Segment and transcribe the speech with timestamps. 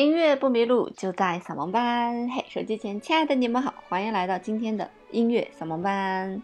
[0.00, 2.26] 音乐不迷路，就在扫盲班。
[2.30, 6.40] 嘿，手机前亲爱的你们好，欢迎来到今天的音乐扫盲班。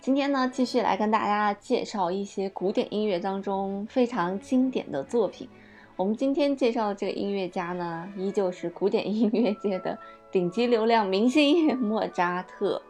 [0.00, 5.48] 今天呢，继续来跟大家介绍一些古典音乐当中非常经典的作品。
[5.94, 9.96] 我们今天介绍的这个音乐家呢，依旧是古典音乐界的
[10.32, 12.82] 顶级流量明星莫扎特。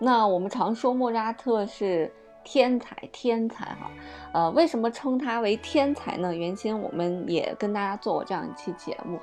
[0.00, 2.12] 那我们常说莫扎特是。
[2.52, 3.88] 天才，天才哈，
[4.32, 6.34] 呃，为什么称他为天才呢？
[6.34, 9.20] 原先我们也跟大家做过这样一期节目。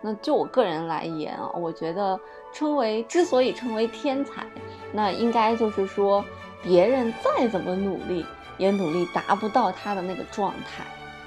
[0.00, 2.18] 那就我个人来言啊，我觉得
[2.54, 4.46] 称为之所以称为天才，
[4.94, 6.24] 那应该就是说
[6.62, 8.24] 别人再怎么努力，
[8.56, 10.82] 也努力达不到他的那个状态。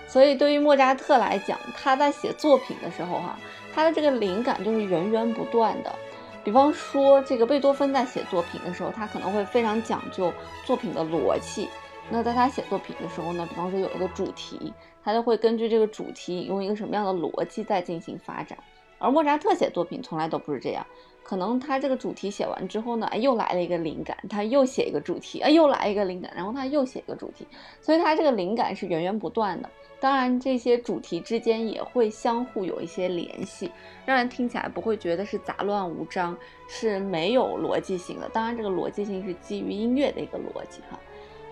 [0.07, 3.37] 所以对于莫扎特来讲，他在写作品的时候哈，
[3.75, 5.93] 他的这个灵感就是源源不断的。
[6.43, 10.31] 比方说，这个贝多芬在写作品的时候，他可能会非常讲究
[10.65, 11.69] 作品的逻辑。
[12.09, 18.57] 那在他写作品的时候呢，比方说有一个主题，他就会根据这个主题用一个什么样的逻辑在进行发展。
[18.99, 20.85] 而莫扎特写作品从来都不是这样，
[21.23, 27.47] 可能他这个主题写完之后呢，哎，又来了一个灵感，他又写一个主题，哎，又来一个灵感，然后他又写一个主题，
[27.81, 29.69] 所以他这个灵感是源源不断的。
[29.99, 33.71] 当然，这些主题之间也会相互有一些联系，
[34.05, 38.27] 让人听起来不会觉得是杂乱无章，是没有逻辑性的。
[38.27, 40.99] 当然，这个逻辑性是基于音乐的一个逻辑哈。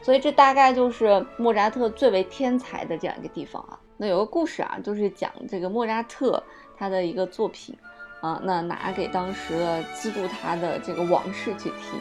[0.01, 3.79] 所以这大概就是莫扎特最为天才的这样一个地方啊。
[3.95, 6.43] 那有个故事啊，就是讲这个莫扎特
[6.75, 7.73] 他的一个作品
[8.21, 11.99] 啊，那拿给当时的资助他的这个王室去听。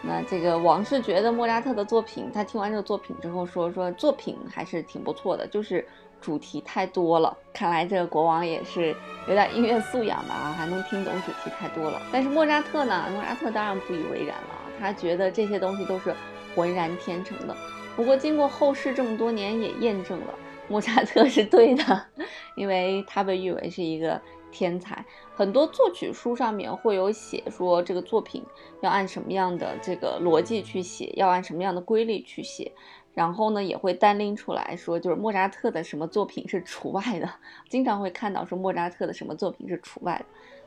[0.00, 5.86] 那这个王室觉得莫扎特的作品，他听完这个作品之后说说作品还是挺不错的，就是
[6.20, 7.36] 主题太多了。
[7.52, 8.94] 看来这个国王也是
[9.26, 12.00] 有点音乐素养的啊，还能听懂主题太多了。
[12.12, 16.14] 但是莫扎特呢，莫扎特当然不以为然了，他觉得这些东西都是
[16.54, 17.54] 浑然天成的。
[17.96, 20.34] 不过经过后世这么多年也验证了，
[20.68, 22.02] 莫扎特是对的，
[22.54, 24.18] 因为他被誉为是一个。
[24.50, 25.04] 天才，
[25.34, 28.42] 很多作曲书上面会有写说这个作品
[28.80, 32.72] 要按什么样的这个逻辑去写，要按什么样的规律去写，
[33.14, 37.28] 然后呢也会单拎出来说，就是莫扎特的什么作品是除外的，
[37.68, 40.24] 经常会看到说莫扎特的什么作品是除外的，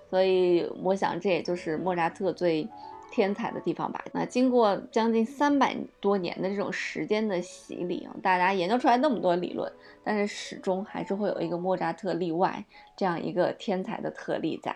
[0.09, 2.67] 所以我想这也就是莫扎特最。
[3.11, 4.03] 天才的地方吧。
[4.13, 9.71] 那经过将近三百多年的这种时间的洗礼啊，大家研究出来那么多理论，
[10.03, 14.75] 但是始终还是会有一个莫扎特例外这样一个天才的特例在。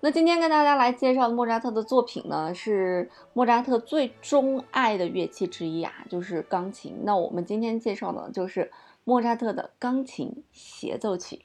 [0.00, 7.00] 那今天跟大家来介绍莫扎特的作品呢，是莫扎特最钟爱的乐器之一啊，就是钢琴。
[7.02, 8.70] 那我们今天介绍的就是
[9.02, 11.40] 莫扎特的钢琴协奏曲。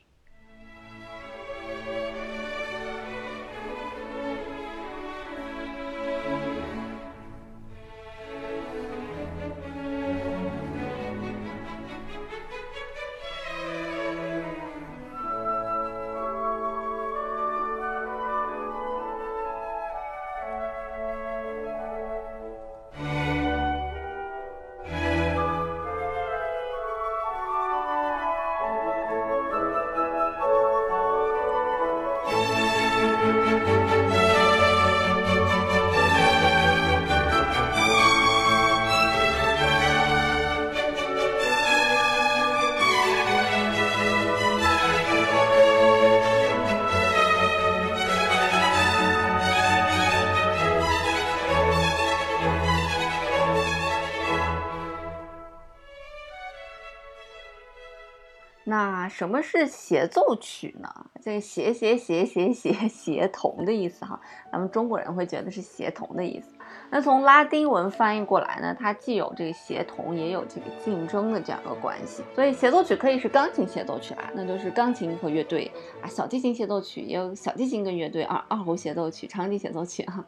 [59.14, 60.90] 什么是协奏曲呢？
[61.22, 64.20] 这协协协协协协同的意思哈，
[64.52, 66.48] 咱们中国人会觉得是协同的意思。
[66.90, 72.24] 那从拉丁文翻译过来呢，它既有这个协同，也有这个竞争的这样一个关系。
[72.34, 75.72] 所以协奏曲可以是钢琴协奏曲啊，那就是钢琴和乐队
[76.02, 80.26] 啊；小提琴协奏曲也有小提琴跟乐队，二二胡协奏曲、长笛协奏曲哈。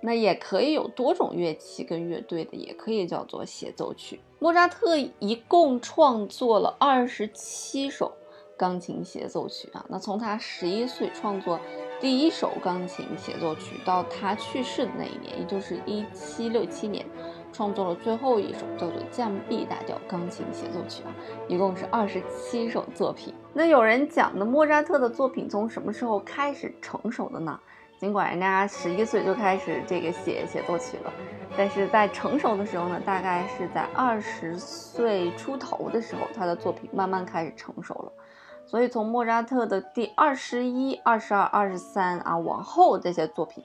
[0.00, 4.20] 那也可以有多种乐器跟乐队的，也可以叫做协奏曲。
[4.38, 8.12] 莫扎特一共创作了二十七首
[8.56, 9.84] 钢琴协奏曲啊。
[9.88, 11.58] 那从他十一岁创作
[12.00, 17.04] 第一首钢琴协奏曲到他去世的那一年，也就是一七六七年，
[17.52, 21.14] 创作了最后一首叫做降 B 大调钢琴协奏曲啊，
[21.48, 23.34] 一共是二十七首作品。
[23.52, 27.58] 那有人讲呢，莫扎特的作品从什么时候开始成熟的呢？
[27.96, 31.12] 尽管人家十一岁就开始这个写协奏曲了，
[31.56, 38.12] 但是在成熟的时候呢，大概是在二十岁出头的时候，他的作品慢慢开始成熟了。
[38.66, 43.62] 所以从莫扎特的第二十一、二十二、二十三啊往后这些作品，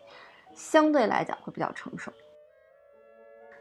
[0.54, 2.12] 相对来讲会比较成熟。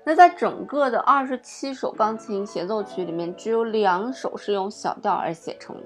[0.04, 5.82] 那在整个的二十七首钢琴协奏曲里面，只有两首是用小调而写成的。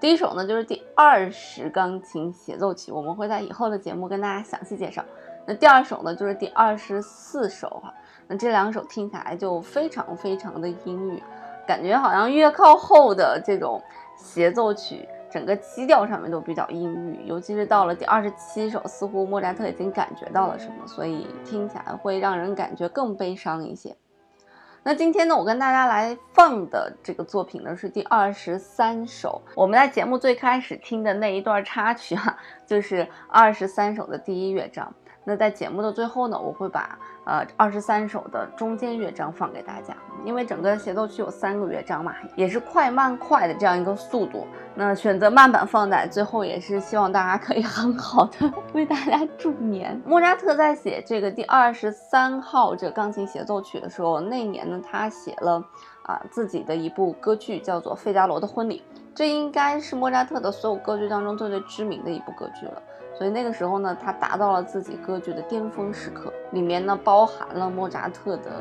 [0.00, 5.04] 第一首呢就是第二十钢琴协奏曲，我们会在以后的节目跟大家详细介绍。
[5.44, 7.92] 那第二首呢就是第二十四首哈，
[8.26, 11.22] 那这两首听起来就非常非常的阴郁，
[11.66, 13.82] 感觉好像越靠后的这种
[14.18, 15.08] 协奏曲。
[15.30, 23.94] 整个基调上面都比较阴郁，尤其是到了第二十七首，似乎莫扎特已经感觉到了什么，所以听起来会让人感觉更悲伤一些。
[24.82, 32.34] 那今天呢，我跟大家来放的这个作品呢是第二十三首，我们在节目最开始听的那一段插曲哈，
[32.64, 34.90] 就是二十三首的第一乐章。
[35.28, 39.94] 那在节目的最后呢，我会把呃二十三首的中间乐章放给大家，
[40.24, 44.46] 因为整个协奏曲有三个乐章嘛，也是快慢快的这样一个速度。
[44.74, 50.00] 那选择慢板放在最后，也是希望大家可以 很好的 为大家助眠。
[50.06, 55.62] 莫扎特在写这个第二十三号这钢琴协奏曲的时候，那年呢他写了
[56.04, 58.82] 啊自己的一部歌剧，叫做《费加罗的婚礼》，
[59.14, 62.82] 这应该是莫扎特的所有歌剧当中最最知名的一部歌剧了。
[63.18, 68.52] 所以那个时候呢，他达到了自己歌剧的巅峰时刻，里面呢包含了莫扎特的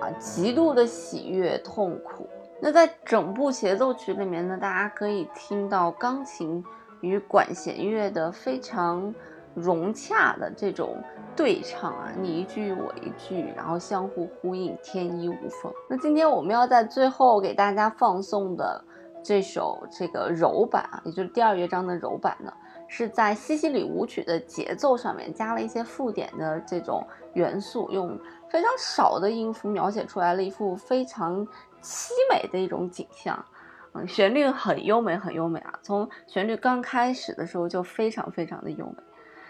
[0.00, 2.28] 啊极度的喜悦、痛苦。
[2.60, 6.64] 那在整部协奏曲里面呢，大家可以听到钢琴
[7.00, 9.12] 与管弦乐的非常
[9.54, 10.96] 融洽的这种
[11.34, 15.72] 对唱啊，你一句我一句，然后相互呼应，天衣无缝。
[15.90, 18.82] 那今天我们要在最后给大家放送的
[19.22, 22.52] 这首这个柔版啊，也就是第二乐章的柔版呢。
[22.88, 28.18] 是在西西里舞曲的节奏上面加了一些附点的这种元素，用
[28.48, 31.46] 非常少的音符描写出来了一幅非常
[31.82, 33.44] 凄美的一种景象。
[33.92, 35.72] 嗯，旋律很优美，很优美啊！
[35.82, 39.02] 从旋律刚开始的时候就非常非常的优美，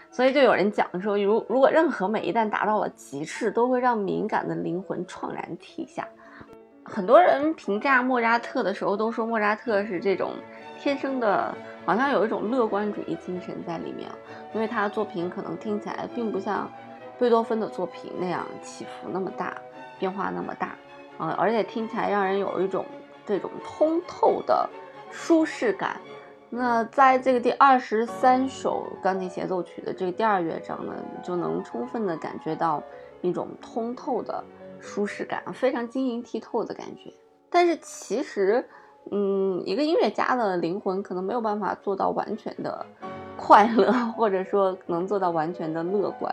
[0.09, 6.07] 所以就有人讲说，如如果任何美一旦达到了极致，都会让敏感的灵魂怆然涕下。
[6.87, 10.33] 很多人评价莫扎特的时候都说莫扎特是这种
[10.79, 11.53] 天生的。
[11.85, 14.11] 好像有一种乐观主义精神在里面，
[14.53, 16.69] 因为他的作品可能听起来并不像
[17.17, 19.55] 贝多芬的作品那样起伏那么大，
[19.97, 20.75] 变化那么大，
[21.17, 22.83] 啊，而且听起来让人有一种
[23.25, 24.69] 这种通透的
[25.11, 25.95] 舒适感。
[26.49, 30.93] 那在这个第二十三首钢琴协奏曲的这个第二乐章呢，
[31.23, 32.83] 就能充分的感觉到
[33.21, 34.43] 一种通透的
[34.79, 37.13] 舒适感，非常晶莹剔透的感觉。
[37.49, 38.67] 但是其实。
[39.09, 42.85] 嗯，一个音乐家的灵魂可能没有办法做到完全的
[43.37, 46.29] 快乐，或者说能做到完全的乐观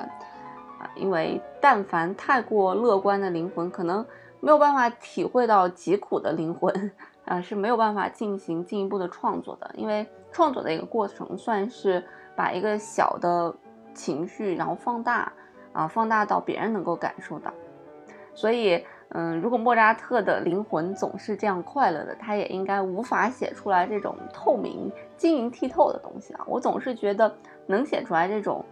[0.80, 4.04] 啊，因为但凡太过乐观的灵魂，可能
[4.40, 6.90] 没有办法体会到疾苦的灵魂
[7.26, 9.70] 啊，是没有办法进行进一步的创作的。
[9.76, 12.02] 因为创作的一个过程，算是
[12.34, 13.54] 把一个小的
[13.94, 15.32] 情绪，然后放大
[15.72, 17.54] 啊，放大到别人能够感受到，
[18.34, 18.84] 所以。
[19.10, 26.44] 嗯，如果莫扎特的灵魂总是这样快乐的，他也应该无法写出来这种透明、晶莹剔透的东西啊！
[26.48, 27.32] 我总是觉得
[27.66, 28.64] 能写出来这种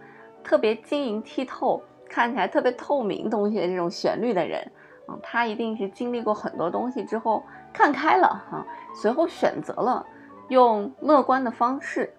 [0.43, 4.69] 特别晶莹剔透、看起来特别透明东西的这种旋律的人，
[5.07, 10.05] 嗯，他一定是经历过很多东西之后看开了哈，随后选择了
[10.49, 12.13] 用乐观的方式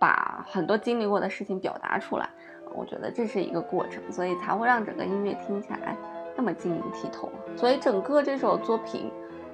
[0.00, 2.28] 把很多经历过的事情表达出来。
[2.74, 5.96] 我觉得这是一个过程，所以才会让整个音乐听起来。
[6.42, 9.08] 那么晶莹剔透，所以整个这首作品，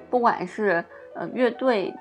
[0.09, 0.83] 不管是
[1.13, 1.93] 呃乐队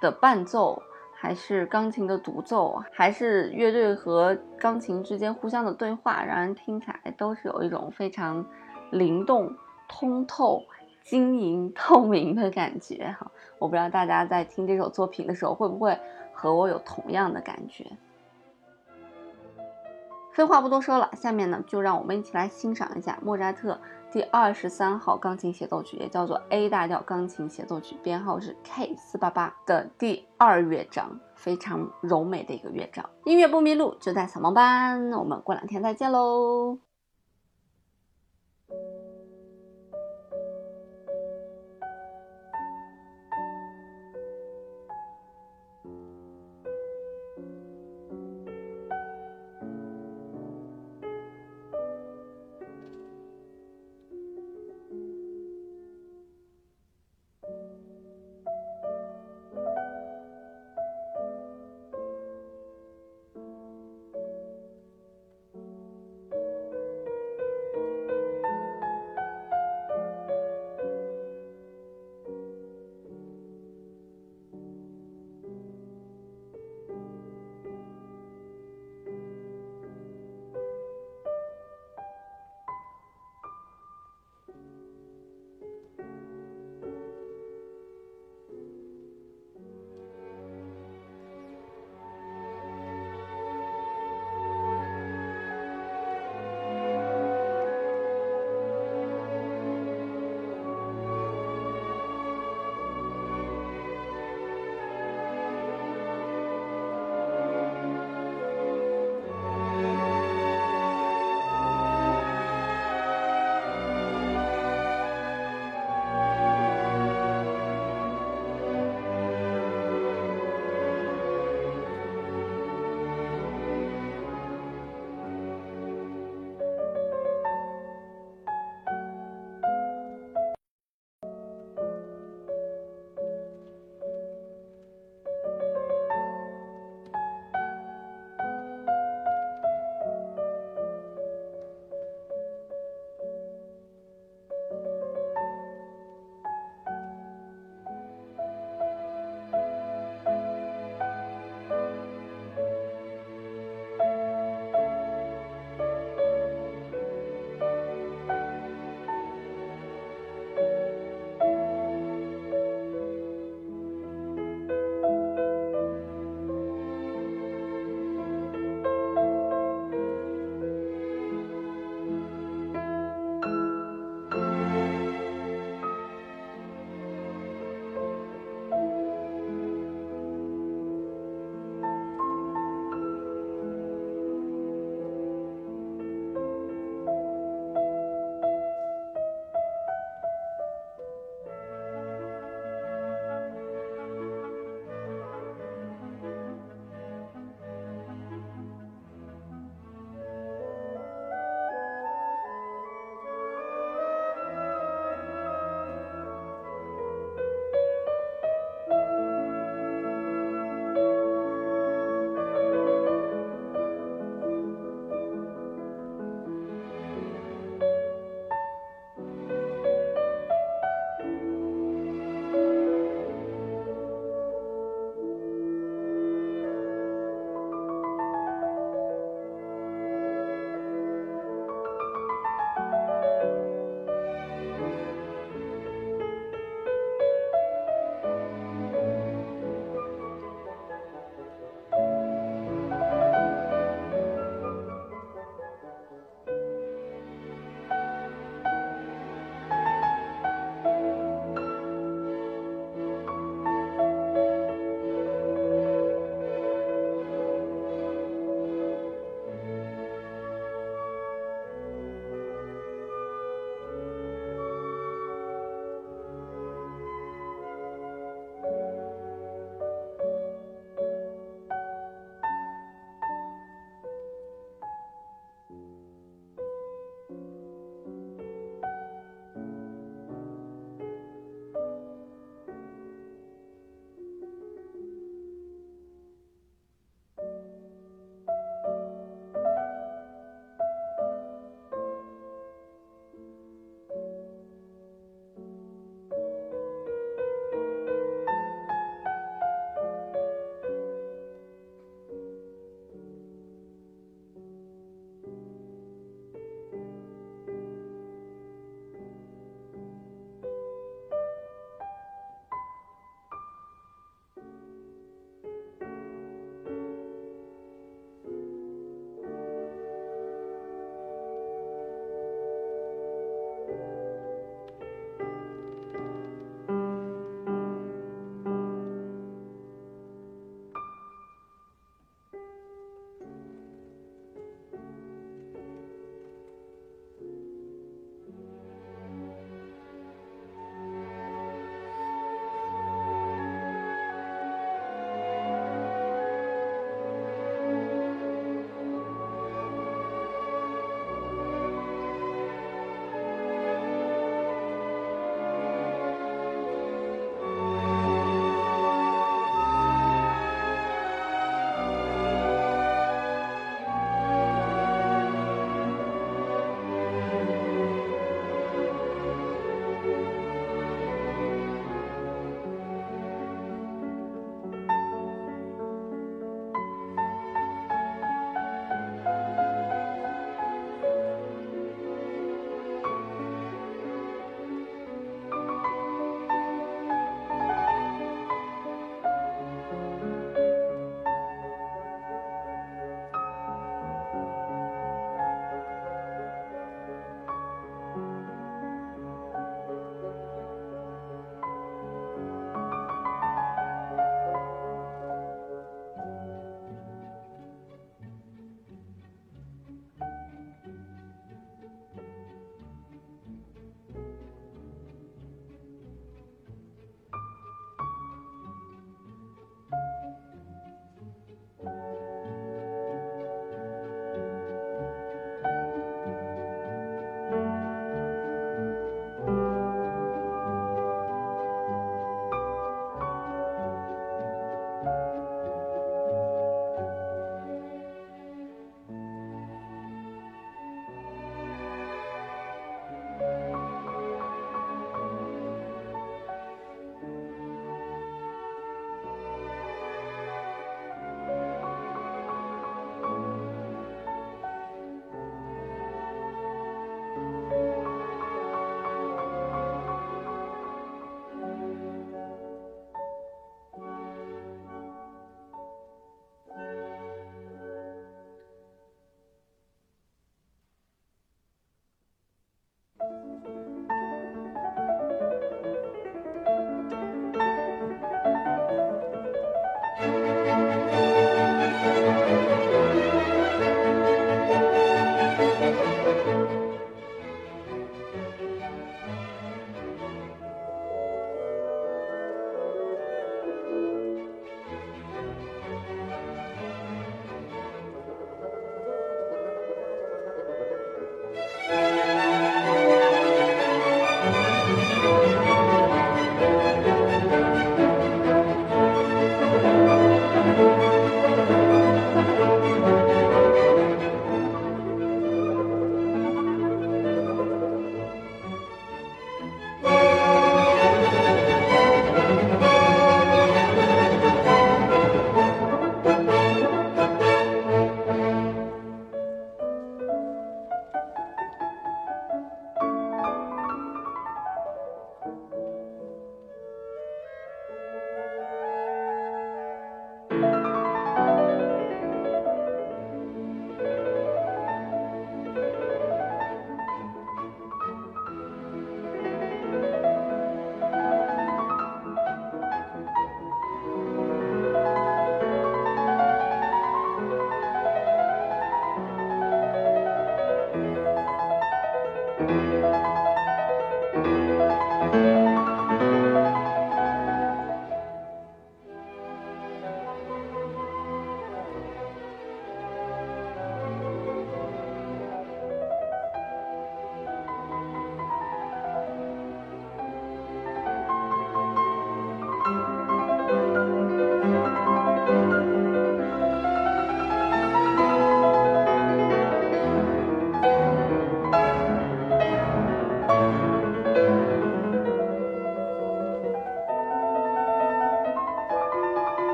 [0.00, 0.82] 的伴奏，
[1.14, 8.44] 还是钢琴的独奏，还是乐队和钢琴之间互相的对话，让人听起来都是有一种非常
[8.90, 9.54] 灵动、
[9.86, 10.64] 通透、
[11.04, 13.30] 晶莹透明的感觉哈。
[13.60, 15.96] 我不知道大家在听这首作品的时候，会不会
[16.32, 17.86] 和我有同样的感觉？
[20.34, 23.78] 废话不多说了，下面呢就让我们一起来欣赏一下莫扎特。
[24.10, 33.08] 第二十三号钢琴协奏曲，也叫做 A 大调钢琴协奏曲，编号是 K 四八八的第二乐章，非常柔美的一个乐章。
[33.24, 35.12] 音乐不迷路，就在扫盲班。
[35.12, 36.83] 我们过两天再见喽。